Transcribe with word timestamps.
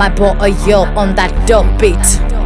My 0.00 0.08
boy 0.08 0.32
oh, 0.40 0.66
yo 0.66 0.84
on 0.96 1.14
that 1.16 1.46
dope 1.46 1.78
beat. 1.78 2.39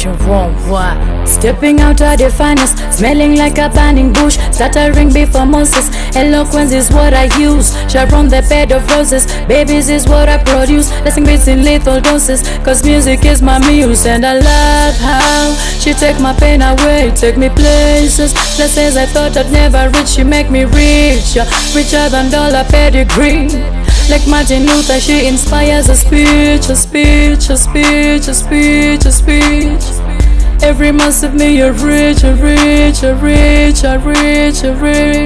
Sharon, 0.00 0.54
what? 0.70 1.28
Stepping 1.28 1.78
out 1.80 2.00
of 2.00 2.16
the 2.16 2.30
finest, 2.30 2.78
smelling 2.90 3.36
like 3.36 3.58
a 3.58 3.68
burning 3.68 4.14
bush, 4.14 4.38
stuttering 4.50 5.12
before 5.12 5.44
Moses. 5.44 5.90
Eloquence 6.16 6.72
is 6.72 6.90
what 6.90 7.12
I 7.12 7.24
use. 7.38 7.76
Sharon, 7.92 8.28
the 8.28 8.40
bed 8.48 8.72
of 8.72 8.88
roses. 8.88 9.26
Babies 9.46 9.90
is 9.90 10.08
what 10.08 10.26
I 10.26 10.42
produce. 10.42 10.88
Blessing 11.02 11.26
beats 11.26 11.48
in 11.48 11.64
lethal 11.64 12.00
doses, 12.00 12.40
cause 12.64 12.82
music 12.82 13.26
is 13.26 13.42
my 13.42 13.58
muse. 13.58 14.06
And 14.06 14.24
I 14.24 14.38
love 14.38 14.96
how 14.96 15.54
she 15.78 15.92
take 15.92 16.18
my 16.18 16.32
pain 16.32 16.62
away, 16.62 17.12
take 17.14 17.36
me 17.36 17.50
places. 17.50 18.32
Places 18.56 18.96
I 18.96 19.04
thought 19.04 19.36
I'd 19.36 19.52
never 19.52 19.90
reach, 19.90 20.08
she 20.08 20.24
make 20.24 20.50
me 20.50 20.64
richer, 20.64 21.44
richer 21.74 22.08
than 22.08 22.30
dollar 22.30 22.64
pedigree. 22.64 23.79
Like 24.10 24.26
Martin 24.26 24.66
Luther, 24.66 24.98
she 24.98 25.28
inspires 25.28 25.88
a 25.88 25.94
speech, 25.94 26.68
a 26.68 26.74
speech, 26.74 27.48
a 27.48 27.56
speech, 27.56 28.26
a 28.26 28.34
speech, 28.34 29.04
a 29.04 29.12
speech. 29.12 29.84
Every 30.64 30.90
month 30.90 31.22
of 31.22 31.32
me, 31.32 31.58
you're 31.58 31.72
rich, 31.72 32.24
you're 32.24 32.34
rich, 32.34 33.02
you're 33.02 33.14
rich, 33.14 33.84
you're 33.84 33.98
rich, 34.00 34.62
you're 34.64 34.74
rich. 34.74 35.19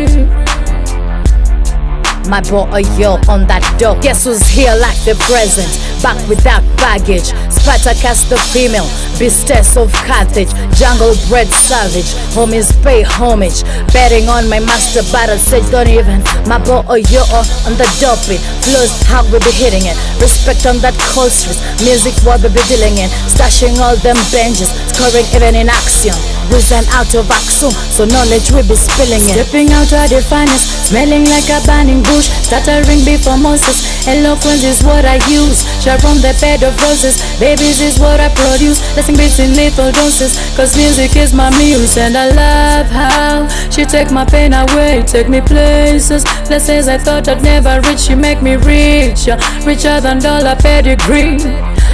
My 2.35 2.41
boy 2.41 2.67
oh, 2.67 2.83
yo 2.99 3.15
on 3.31 3.47
that 3.47 3.63
dope. 3.79 4.03
Guess 4.03 4.27
who's 4.27 4.43
here 4.51 4.75
like 4.83 4.99
the 5.07 5.15
present? 5.31 5.71
Back 6.03 6.19
without 6.27 6.67
baggage. 6.83 7.31
Spartacus 7.47 8.27
the 8.27 8.35
female, 8.51 8.91
beastess 9.23 9.79
of 9.79 9.95
Carthage, 10.03 10.51
jungle 10.75 11.15
bred 11.31 11.47
savage. 11.47 12.11
Homies 12.35 12.75
pay 12.83 13.07
homage. 13.07 13.63
Betting 13.95 14.27
on 14.27 14.51
my 14.51 14.59
master 14.59 15.07
battle 15.15 15.39
sage, 15.39 15.63
don't 15.71 15.87
even. 15.87 16.27
My 16.51 16.59
boy 16.59 16.83
oh, 16.91 16.99
yo 17.07 17.23
oh, 17.31 17.47
on 17.71 17.79
the 17.79 17.87
dope 18.03 18.19
beat. 18.27 18.43
Flows 18.67 18.91
how 19.07 19.23
we 19.31 19.39
be 19.39 19.55
hitting 19.55 19.87
it. 19.87 19.95
Respect 20.19 20.67
on 20.67 20.83
that 20.83 20.99
cold 21.15 21.31
street. 21.31 21.63
Music 21.87 22.19
what 22.27 22.43
we 22.43 22.51
be 22.51 22.59
dealing 22.67 22.99
in. 22.99 23.07
Stashing 23.31 23.79
all 23.79 23.95
them 24.03 24.19
benches. 24.35 24.75
Scoring 24.91 25.23
even 25.39 25.55
in 25.55 25.71
action. 25.71 26.19
Risen 26.51 26.85
out 26.93 27.15
of 27.15 27.31
action, 27.31 27.71
so 27.71 28.05
knowledge 28.05 28.51
we 28.53 28.63
be 28.63 28.77
spilling 28.77 29.23
it. 29.23 29.35
Stepping 29.35 29.71
out 29.73 29.91
of 29.93 30.07
the 30.11 30.21
finest, 30.23 30.89
smelling 30.89 31.25
like 31.27 31.49
a 31.51 31.59
burning 31.67 32.03
bush, 32.03 32.29
stuttering 32.29 33.05
before 33.05 33.39
Moses. 33.39 34.07
Eloquence 34.07 34.63
is 34.63 34.83
what 34.85 35.05
I 35.05 35.17
use. 35.27 35.65
Share 35.83 35.99
from 35.99 36.21
the 36.21 36.37
bed 36.41 36.63
of 36.63 36.77
roses. 36.83 37.19
Babies 37.41 37.81
is 37.81 37.99
what 37.99 38.21
I 38.21 38.29
produce. 38.35 38.79
Blessing 38.95 39.17
beats 39.17 39.39
in 39.39 39.57
lethal 39.57 39.91
doses. 39.93 40.37
Cause 40.57 40.77
music 40.77 41.17
is 41.17 41.33
my 41.33 41.51
muse. 41.59 41.97
And 41.97 42.17
I 42.17 42.29
love 42.31 42.87
how 42.87 43.49
she 43.71 43.85
take 43.85 44.11
my 44.11 44.25
pain 44.25 44.53
away, 44.53 45.03
take 45.07 45.29
me 45.29 45.41
places. 45.41 46.25
Places 46.45 46.89
I 46.89 46.99
thought 46.99 47.29
I'd 47.29 47.43
never 47.43 47.81
reach. 47.89 48.01
She 48.01 48.15
make 48.15 48.43
me 48.43 48.57
richer, 48.57 49.39
richer 49.65 50.01
than 50.01 50.19
dollar 50.21 50.57
pedigree. 50.57 51.39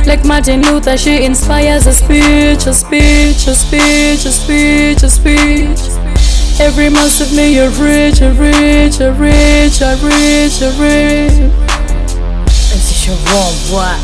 Like 0.07 0.25
Martin 0.25 0.63
Luther, 0.63 0.97
she 0.97 1.25
inspires 1.25 1.87
a 1.87 1.93
speech, 1.93 2.67
a 2.67 2.73
speech, 2.73 3.47
a 3.47 3.55
speech, 3.55 4.25
a 4.25 4.33
speech, 4.33 5.03
a 5.03 5.09
speech. 5.09 5.81
Every 6.59 6.89
month 6.89 7.21
of 7.21 7.33
me, 7.33 7.55
you're 7.55 7.71
rich, 7.71 8.21
you're 8.21 8.33
rich, 8.33 8.99
you're 8.99 9.13
rich, 9.13 9.81
you're 9.81 9.97
rich, 9.97 10.61
you're 10.61 10.73
rich. 10.81 11.33
MC 12.73 12.95
Sharon, 12.95 13.55
what? 13.71 14.01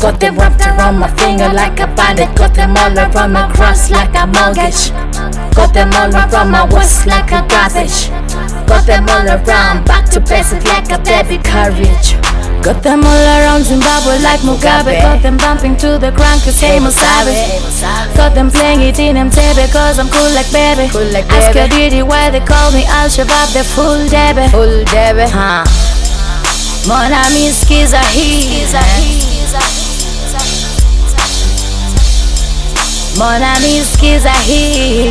Got 0.00 0.20
them 0.20 0.36
wrapped 0.36 0.60
around 0.60 0.98
my 0.98 1.08
finger 1.16 1.48
like 1.48 1.80
a 1.80 1.86
bandit. 1.96 2.34
Got 2.36 2.54
them 2.54 2.76
all 2.76 2.96
around 2.96 3.32
my 3.32 3.50
cross 3.52 3.90
like 3.90 4.14
a 4.14 4.26
mortgage. 4.26 4.90
Got 5.56 5.74
them 5.74 5.90
all 5.94 6.14
around 6.14 6.50
my 6.50 6.64
waist 6.72 7.06
like 7.06 7.32
a 7.32 7.44
garbage. 7.48 8.08
Got 8.68 8.86
them 8.86 9.08
all 9.08 9.26
around, 9.26 9.84
back 9.84 10.08
to 10.10 10.20
basic 10.20 10.62
like 10.64 10.90
a 10.92 10.98
baby 10.98 11.42
carriage. 11.42 12.14
Got 12.66 12.82
them 12.82 13.04
all 13.04 13.26
around 13.38 13.62
Zimbabwe 13.62 14.18
like 14.26 14.40
Mugabe. 14.40 14.98
Got 14.98 15.22
them 15.22 15.36
bumping 15.36 15.76
to 15.76 15.98
the 16.02 16.10
ground 16.10 16.42
cause 16.42 16.58
hey 16.58 16.80
Musabe. 16.80 17.30
Got 18.16 18.34
them 18.34 18.50
playing 18.50 18.82
it 18.82 18.98
in 18.98 19.14
MTV 19.14 19.70
cause 19.70 20.00
I'm 20.00 20.08
cool 20.10 20.26
like 20.34 20.50
baby. 20.50 20.90
Cool 20.90 21.06
like 21.14 21.30
Ask 21.30 21.54
your 21.54 21.68
Diddy 21.68 22.02
why 22.02 22.28
they 22.30 22.40
call 22.40 22.72
me 22.72 22.82
Alshaverb, 22.82 23.54
the 23.54 23.62
full 23.62 24.08
debby. 24.08 24.50
Full 24.50 24.82
Debbie. 24.90 25.30
Huh. 25.30 25.62
Mon 26.90 27.12
ami 27.14 27.54
skiza 27.54 28.02
he. 28.10 28.66
Mon 33.14 33.42
ami 33.46 33.78
skiza 33.86 34.34
he. 34.42 35.10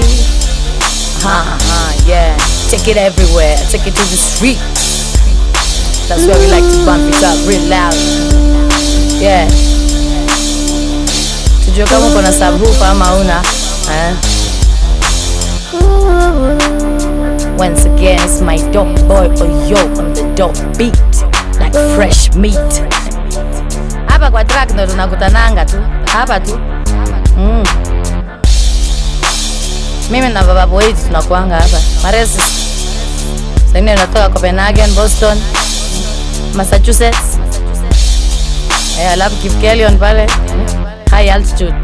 Uh 1.24 1.56
huh, 1.56 2.04
yeah. 2.06 2.36
Take 2.68 2.92
it 2.92 2.98
everywhere. 2.98 3.56
Take 3.72 3.88
it 3.88 3.96
to 3.96 4.04
the 4.12 4.20
street. 4.20 4.60
That's 6.08 6.26
where 6.28 6.38
we 6.40 6.48
like 6.48 6.64
to 6.64 6.86
bump 6.86 7.04
it 7.10 7.24
up 7.24 7.38
real 7.48 7.66
loud. 7.70 7.96
Yeah. 9.22 9.48
Tujue 11.66 11.86
kama 11.86 12.08
uko 12.08 12.22
na 12.22 12.32
subwoofer 12.32 12.86
ama 12.88 13.14
una. 13.16 13.42
Eh? 13.92 14.14
Once 17.58 17.86
again, 17.86 18.20
it's 18.24 18.42
my 18.42 18.58
dope 18.72 18.94
boy 19.08 19.28
Oyo 19.42 19.78
on 19.98 20.14
the 20.14 20.24
dope 20.36 20.60
beat. 20.78 20.96
Like 21.60 21.74
fresh 21.96 22.34
meat. 22.36 22.84
Hapa 24.08 24.32
kwa 24.32 24.44
track 24.46 24.72
ndo 24.74 24.88
tunakutananga 24.88 25.66
tu. 25.66 25.78
Hapa 26.14 26.40
tu. 26.40 26.60
Mm. 27.38 27.64
Mimi 30.12 30.30
na 30.30 30.44
baba 30.44 30.68
boy 30.68 30.94
tunakuanga 30.94 31.56
hapa. 31.56 31.78
Maresi. 32.04 32.40
Sasa 33.68 33.82
natoka 33.82 34.30
Copenhagen, 34.30 34.94
Boston, 34.96 35.38
Massachusetts. 36.54 37.38
Eh, 39.00 39.12
alafu 39.12 39.36
Kipkelion 39.36 39.98
pale. 39.98 40.28
High 41.12 41.30
altitude. 41.32 41.76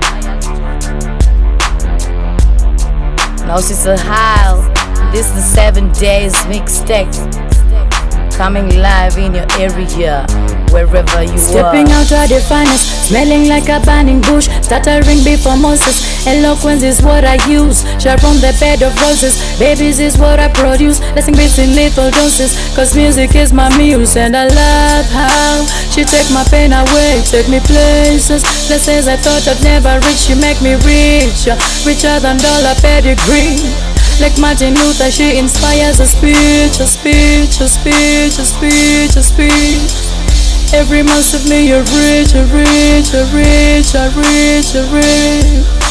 Na 3.48 3.56
usisahau, 3.58 4.64
this 5.12 5.26
is 5.28 5.34
the 5.34 5.42
seven 5.42 5.92
days 5.92 6.34
mixtape. 6.50 7.51
Coming 8.42 8.82
live 8.82 9.20
in 9.20 9.36
your 9.36 9.46
area, 9.62 10.26
wherever 10.74 11.22
you 11.22 11.38
Stepping 11.38 11.86
are. 11.86 12.02
Stepping 12.02 12.18
out 12.18 12.26
of 12.26 12.26
the 12.28 12.42
finest, 12.50 13.06
smelling 13.06 13.48
like 13.48 13.70
a 13.70 13.80
burning 13.86 14.20
bush, 14.22 14.50
stuttering 14.66 15.24
before 15.24 15.56
Moses. 15.56 16.26
Eloquence 16.26 16.82
is 16.82 17.04
what 17.04 17.24
I 17.24 17.38
use. 17.46 17.86
Share 18.02 18.18
from 18.18 18.42
the 18.42 18.50
bed 18.60 18.82
of 18.82 19.00
roses. 19.00 19.38
Babies 19.60 20.00
is 20.00 20.18
what 20.18 20.40
I 20.40 20.50
produce. 20.50 20.98
Blessing 21.14 21.36
beats 21.36 21.60
in 21.60 21.76
lethal 21.76 22.10
doses. 22.10 22.58
Cause 22.76 22.96
music 22.96 23.36
is 23.36 23.54
my 23.54 23.70
muse. 23.78 24.18
And 24.18 24.36
I 24.36 24.48
love 24.48 25.06
how 25.14 25.62
she 25.94 26.04
take 26.04 26.26
my 26.34 26.44
pain 26.50 26.74
away, 26.74 27.22
take 27.30 27.48
me 27.48 27.60
places. 27.60 28.42
Places 28.66 29.08
I 29.08 29.18
thought 29.18 29.46
I'd 29.46 29.62
never 29.62 30.02
reach. 30.08 30.18
She 30.18 30.34
make 30.34 30.60
me 30.66 30.82
richer, 30.82 31.54
richer 31.86 32.18
than 32.18 32.42
dollar 32.42 32.74
pedigree. 32.82 33.91
Like 34.20 34.38
Martin 34.40 34.74
Luther, 34.76 35.10
she 35.10 35.38
inspires 35.38 36.00
a 36.00 36.06
speech, 36.06 36.80
a 36.80 36.88
speech, 36.88 37.60
a 37.62 37.68
speech, 37.68 38.38
a 38.38 38.46
speech, 38.46 39.16
a 39.16 39.24
speech. 39.24 40.74
Every 40.74 41.04
month 41.04 41.34
of 41.34 41.50
me, 41.50 41.68
you're 41.68 41.84
rich, 41.84 42.34
you're 42.34 42.46
rich, 42.46 43.14
you're 43.14 43.26
rich, 43.34 43.94
you're 43.94 44.10
rich, 44.12 44.74
you're 44.74 44.86
rich. 44.94 45.91